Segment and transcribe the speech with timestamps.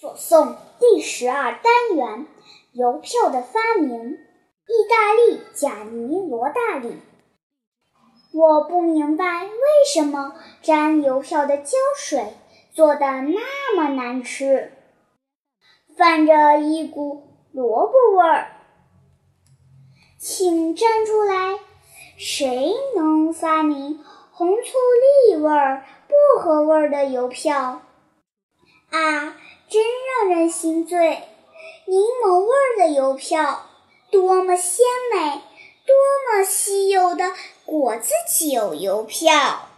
[0.00, 2.26] 所诵第十二单元：
[2.72, 4.12] 邮票的发明。
[4.66, 6.96] 意大利贾尼罗大里。
[8.32, 9.50] 我不明白为
[9.92, 12.32] 什么粘邮票的胶水
[12.72, 14.72] 做的那么难吃，
[15.98, 18.52] 泛着一股萝卜味儿。
[20.18, 21.58] 请站出来，
[22.16, 24.78] 谁能发明红醋
[25.28, 27.82] 栗味儿、薄荷味儿的邮票？
[30.30, 31.24] 人心醉，
[31.86, 33.66] 柠檬味的邮票，
[34.12, 35.40] 多么鲜美，
[35.84, 35.92] 多
[36.38, 37.32] 么稀有的
[37.66, 39.69] 果子酒邮票。